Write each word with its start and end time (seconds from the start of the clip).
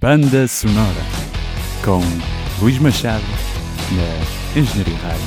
Banda 0.00 0.48
Sonora 0.48 1.02
com 1.84 2.00
Luís 2.58 2.78
Machado 2.78 3.22
na 3.92 4.58
Engenharia 4.58 4.96
Rádio. 4.96 5.26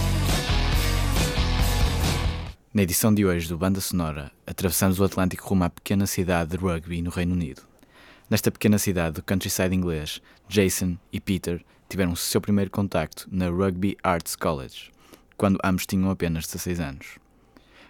Na 2.73 2.81
edição 2.81 3.13
de 3.13 3.23
hoje 3.23 3.47
do 3.47 3.55
Banda 3.55 3.79
Sonora, 3.79 4.31
atravessamos 4.47 4.99
o 4.99 5.03
Atlântico 5.03 5.47
rumo 5.47 5.65
à 5.65 5.69
pequena 5.69 6.07
cidade 6.07 6.57
de 6.57 6.57
Rugby, 6.57 7.03
no 7.03 7.11
Reino 7.11 7.35
Unido. 7.35 7.61
Nesta 8.27 8.49
pequena 8.49 8.79
cidade 8.79 9.17
do 9.17 9.21
countryside 9.21 9.75
inglês, 9.75 10.19
Jason 10.49 10.97
e 11.11 11.19
Peter 11.19 11.63
tiveram 11.87 12.13
o 12.13 12.17
seu 12.17 12.41
primeiro 12.41 12.71
contacto 12.71 13.29
na 13.31 13.49
Rugby 13.49 13.95
Arts 14.01 14.35
College, 14.35 14.91
quando 15.37 15.59
ambos 15.63 15.85
tinham 15.85 16.09
apenas 16.09 16.47
16 16.47 16.79
anos. 16.79 17.23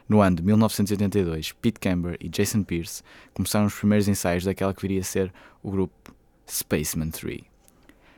No 0.07 0.19
ano 0.19 0.35
de 0.35 0.43
1982, 0.43 1.53
Pete 1.53 1.79
Camber 1.79 2.17
e 2.19 2.27
Jason 2.27 2.61
Pierce 2.63 3.01
começaram 3.33 3.67
os 3.67 3.73
primeiros 3.73 4.09
ensaios 4.09 4.43
daquela 4.43 4.73
que 4.73 4.81
viria 4.81 4.99
a 4.99 5.03
ser 5.03 5.33
o 5.61 5.71
grupo 5.71 6.02
Spaceman 6.49 7.09
3. 7.09 7.41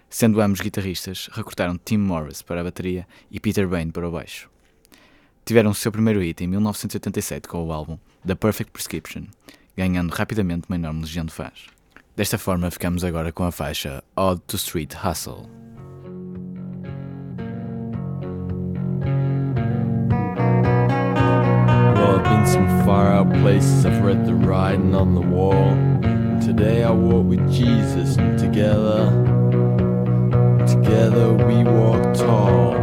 Sendo 0.09 0.39
ambos 0.39 0.61
guitarristas, 0.61 1.29
recrutaram 1.33 1.77
Tim 1.77 1.97
Morris 1.97 2.41
para 2.41 2.61
a 2.61 2.63
bateria 2.63 3.07
e 3.29 3.39
Peter 3.39 3.67
Bain 3.67 3.91
para 3.91 4.07
o 4.07 4.11
baixo. 4.11 4.49
Tiveram 5.43 5.71
o 5.71 5.75
seu 5.75 5.91
primeiro 5.91 6.21
hit 6.21 6.43
em 6.43 6.47
1987 6.47 7.47
com 7.47 7.63
o 7.65 7.71
álbum 7.71 7.99
The 8.25 8.35
Perfect 8.35 8.71
Prescription, 8.71 9.25
ganhando 9.75 10.13
rapidamente 10.13 10.67
uma 10.69 10.75
enorme 10.75 11.01
legião 11.01 11.25
de 11.25 11.33
fãs. 11.33 11.67
Desta 12.15 12.37
forma, 12.37 12.71
ficamos 12.71 13.03
agora 13.03 13.31
com 13.31 13.43
a 13.43 13.51
faixa 13.51 14.03
Odd 14.15 14.41
to 14.47 14.55
Street 14.55 14.93
Hustle. 14.93 15.49
Well, 21.93 22.15
I've 22.15 22.23
been 22.23 22.47
some 22.47 22.85
far 22.85 23.11
out 23.11 23.29
places, 23.41 23.85
I've 23.85 24.01
read 24.01 24.25
the 24.25 24.33
writing 24.33 24.95
on 24.95 25.13
the 25.13 25.27
wall. 25.27 25.75
Today 26.45 26.83
I 26.83 26.91
walk 26.91 27.25
with 27.25 27.51
Jesus, 27.51 28.17
and 28.17 28.37
together, 28.37 29.09
together 30.67 31.33
we 31.33 31.63
walk 31.63 32.13
tall. 32.13 32.75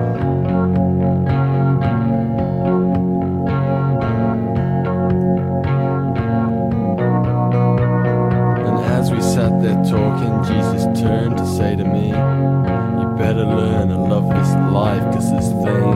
And 8.67 8.79
as 8.91 9.13
we 9.13 9.21
sat 9.23 9.63
there 9.63 9.81
talking, 9.85 10.43
Jesus 10.43 10.83
turned 11.01 11.37
to 11.39 11.47
say 11.47 11.77
to 11.77 11.85
me, 11.85 12.09
You 12.09 13.15
better 13.17 13.45
learn 13.45 13.91
to 13.91 13.97
love 13.97 14.29
this 14.29 14.53
life, 14.75 15.05
cause 15.15 15.31
there's 15.31 15.53
things, 15.65 15.92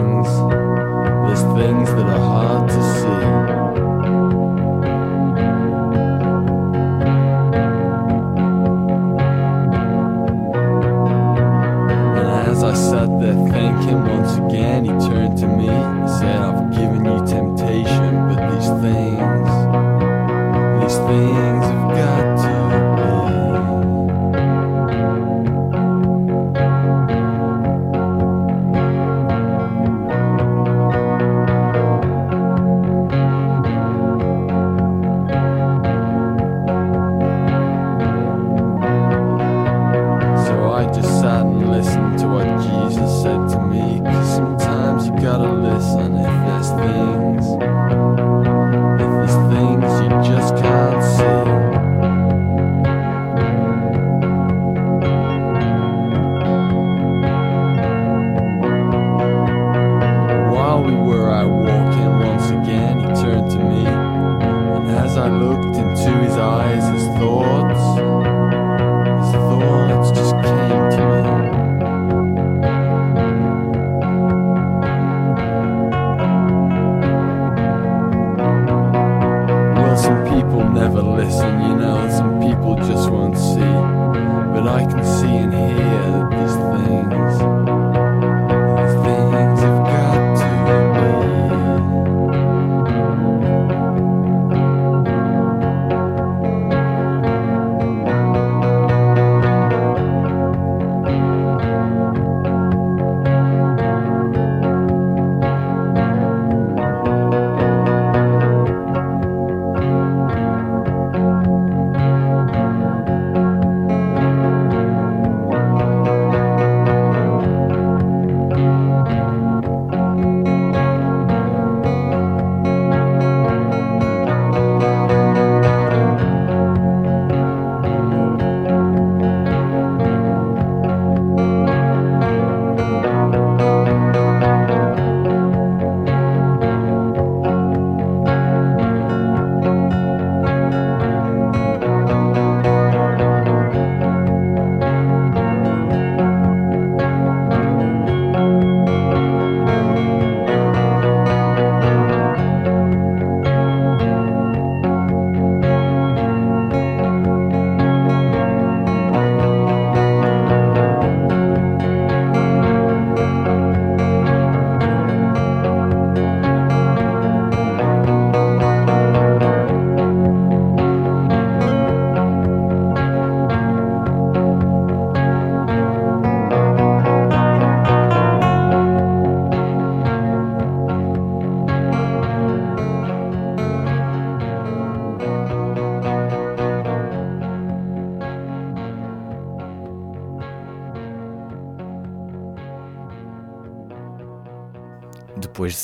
people 80.57 80.73
never 80.73 81.03
listen, 81.03 81.61
you 81.61 81.77
know, 81.77 82.09
some 82.09 82.41
people 82.41 82.77
just 82.77 83.11
won't 83.11 83.37
see. 83.37 83.61
But 83.61 84.67
I 84.67 84.87
can 84.89 85.05
see 85.05 85.37
and 85.37 85.53
hear 85.53 86.29
these 86.33 86.57
things, 86.73 87.43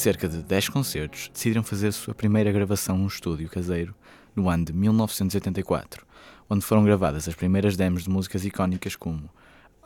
cerca 0.03 0.29
de 0.29 0.39
10 0.39 0.69
concertos, 0.71 1.31
decidiram 1.33 1.63
fazer 1.63 1.93
sua 1.93 2.13
primeira 2.13 2.51
gravação 2.51 2.99
num 2.99 3.07
estúdio 3.07 3.49
caseiro 3.49 3.95
no 4.35 4.49
ano 4.49 4.65
de 4.65 4.73
1984, 4.73 6.05
onde 6.51 6.65
foram 6.65 6.83
gravadas 6.83 7.29
as 7.29 7.37
primeiras 7.37 7.77
demos 7.77 8.03
de 8.03 8.11
músicas 8.11 8.45
icónicas 8.45 8.97
como 8.97 9.31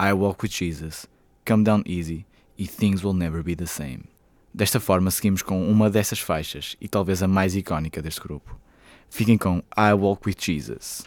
I 0.00 0.12
Walk 0.14 0.42
with 0.42 0.52
Jesus, 0.52 1.04
Come 1.46 1.64
Down 1.64 1.82
Easy 1.84 2.24
e 2.56 2.66
Things 2.66 3.04
Will 3.04 3.12
Never 3.12 3.42
Be 3.42 3.54
the 3.54 3.66
Same. 3.66 4.04
Desta 4.54 4.80
forma, 4.80 5.10
seguimos 5.10 5.42
com 5.42 5.70
uma 5.70 5.90
dessas 5.90 6.18
faixas 6.18 6.76
e 6.80 6.88
talvez 6.88 7.22
a 7.22 7.28
mais 7.28 7.54
icónica 7.54 8.00
deste 8.00 8.22
grupo. 8.22 8.58
Fiquem 9.10 9.36
com 9.36 9.58
I 9.76 9.92
Walk 9.92 10.26
with 10.26 10.36
Jesus. 10.40 11.04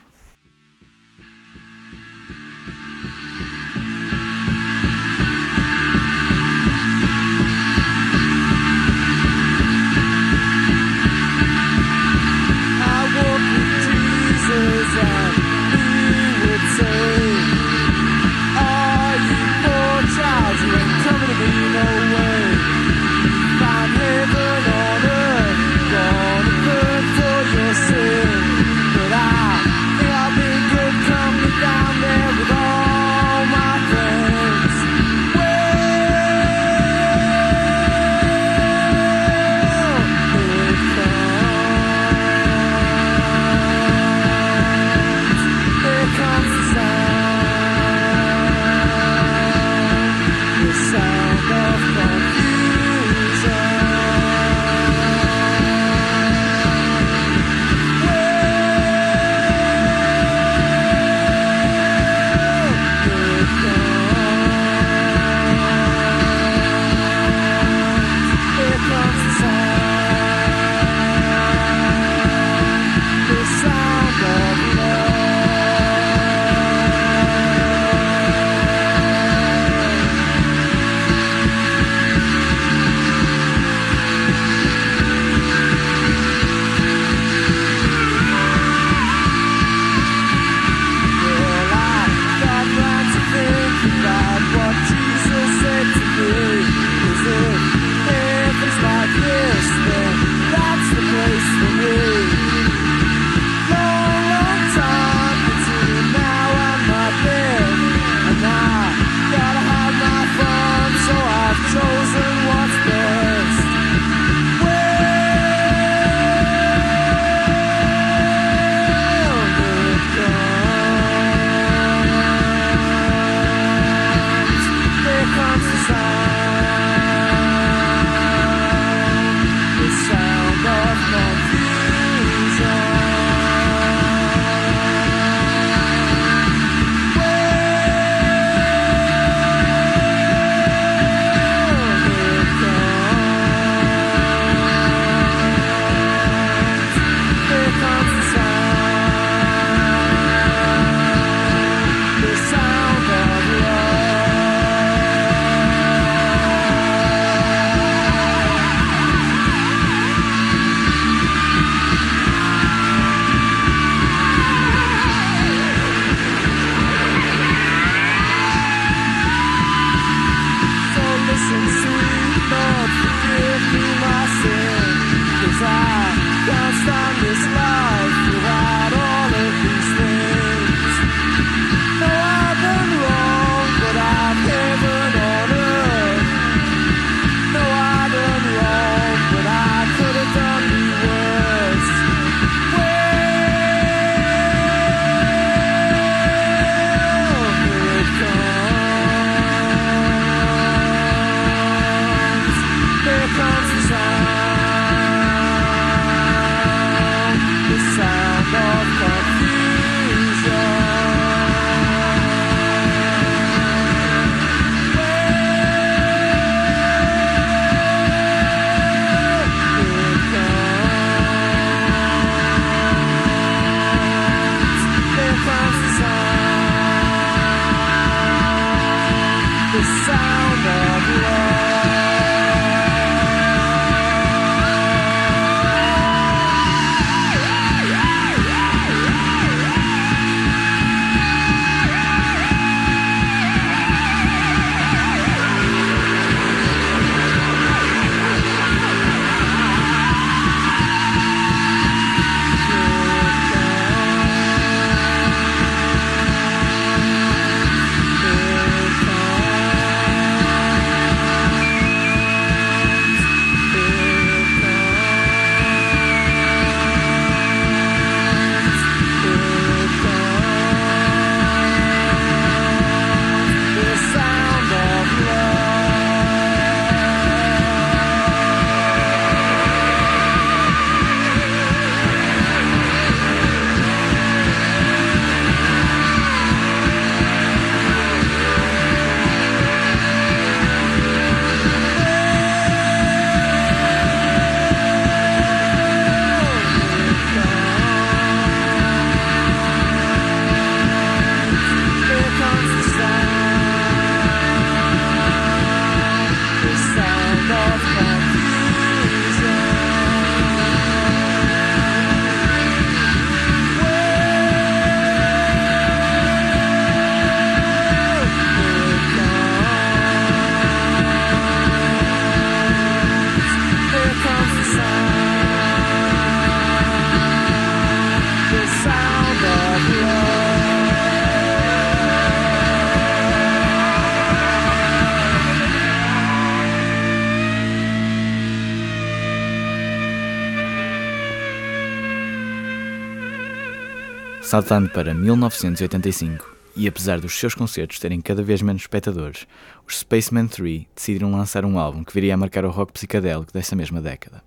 Saltando 344.41 344.89
para 344.89 345.13
1985, 345.13 346.57
e 346.75 346.87
apesar 346.87 347.19
dos 347.19 347.37
seus 347.37 347.53
concertos 347.53 347.99
terem 347.99 348.21
cada 348.21 348.41
vez 348.41 348.61
menos 348.61 348.83
espectadores, 348.83 349.45
os 349.85 349.99
Spaceman 349.99 350.47
3 350.47 350.85
decidiram 350.95 351.31
lançar 351.31 351.65
um 351.65 351.77
álbum 351.77 352.03
que 352.03 352.13
viria 352.13 352.33
a 352.33 352.37
marcar 352.37 352.63
o 352.65 352.71
rock 352.71 352.93
psicadélico 352.93 353.51
dessa 353.51 353.75
mesma 353.75 354.01
década. 354.01 354.41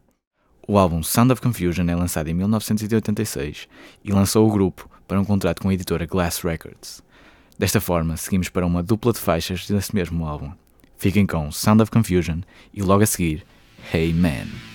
O 0.66 0.78
álbum 0.78 1.02
Sound 1.02 1.32
of 1.32 1.42
Confusion 1.42 1.88
é 1.88 1.94
lançado 1.94 2.28
em 2.28 2.34
1986 2.34 3.68
e 4.02 4.12
lançou 4.12 4.48
o 4.48 4.52
grupo 4.52 4.88
para 5.06 5.20
um 5.20 5.24
contrato 5.24 5.60
com 5.60 5.68
a 5.68 5.74
editora 5.74 6.06
Glass 6.06 6.40
Records. 6.40 7.02
Desta 7.58 7.80
forma, 7.80 8.16
seguimos 8.16 8.48
para 8.48 8.66
uma 8.66 8.82
dupla 8.82 9.12
de 9.12 9.18
faixas 9.18 9.68
desse 9.68 9.94
mesmo 9.94 10.26
álbum. 10.26 10.52
Fiquem 10.96 11.26
com 11.26 11.52
Sound 11.52 11.82
of 11.82 11.90
Confusion 11.90 12.40
e 12.72 12.82
logo 12.82 13.02
a 13.02 13.06
seguir, 13.06 13.44
Hey 13.92 14.12
Man. 14.12 14.71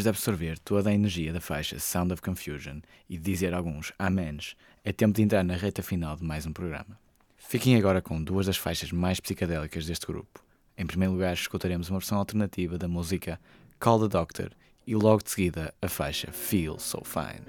Depois 0.00 0.04
de 0.04 0.18
absorver 0.18 0.58
toda 0.60 0.88
a 0.88 0.94
energia 0.94 1.30
da 1.30 1.42
faixa 1.42 1.78
Sound 1.78 2.14
of 2.14 2.22
Confusion 2.22 2.78
e 3.06 3.18
de 3.18 3.22
dizer 3.22 3.52
alguns 3.52 3.92
amens, 3.98 4.56
é 4.82 4.92
tempo 4.92 5.12
de 5.12 5.20
entrar 5.20 5.44
na 5.44 5.54
reta 5.54 5.82
final 5.82 6.16
de 6.16 6.24
mais 6.24 6.46
um 6.46 6.54
programa. 6.54 6.98
Fiquem 7.36 7.76
agora 7.76 8.00
com 8.00 8.24
duas 8.24 8.46
das 8.46 8.56
faixas 8.56 8.92
mais 8.92 9.20
psicadélicas 9.20 9.84
deste 9.84 10.06
grupo. 10.06 10.42
Em 10.78 10.86
primeiro 10.86 11.12
lugar, 11.12 11.34
escutaremos 11.34 11.90
uma 11.90 11.98
versão 11.98 12.16
alternativa 12.16 12.78
da 12.78 12.88
música 12.88 13.38
Call 13.78 14.00
the 14.00 14.08
Doctor 14.08 14.52
e 14.86 14.94
logo 14.94 15.22
de 15.22 15.32
seguida 15.32 15.74
a 15.82 15.88
faixa 15.88 16.32
Feel 16.32 16.78
So 16.78 17.02
Fine. 17.04 17.44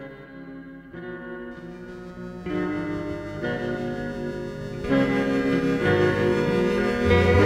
Oh, 7.14 7.36
you 7.36 7.41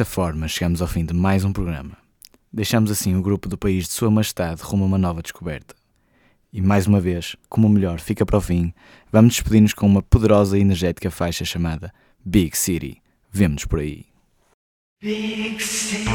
desta 0.00 0.04
forma 0.04 0.48
chegamos 0.48 0.80
ao 0.80 0.88
fim 0.88 1.04
de 1.04 1.12
mais 1.12 1.44
um 1.44 1.52
programa. 1.52 1.94
Deixamos 2.50 2.90
assim 2.90 3.14
o 3.16 3.22
grupo 3.22 3.50
do 3.50 3.58
país 3.58 3.84
de 3.84 3.92
Sua 3.92 4.10
Majestade 4.10 4.62
rumo 4.62 4.84
a 4.84 4.86
uma 4.86 4.96
nova 4.96 5.20
descoberta. 5.20 5.74
E 6.50 6.62
mais 6.62 6.86
uma 6.86 6.98
vez, 6.98 7.36
como 7.50 7.66
o 7.66 7.70
melhor 7.70 8.00
fica 8.00 8.24
para 8.24 8.38
o 8.38 8.40
fim, 8.40 8.72
vamos 9.12 9.34
despedir-nos 9.34 9.74
com 9.74 9.86
uma 9.86 10.00
poderosa 10.00 10.56
e 10.56 10.62
energética 10.62 11.10
faixa 11.10 11.44
chamada 11.44 11.92
Big 12.24 12.56
City. 12.56 13.02
Vemo-nos 13.30 13.66
por 13.66 13.80
aí. 13.80 14.06
Big 15.02 15.62
city. 15.62 16.08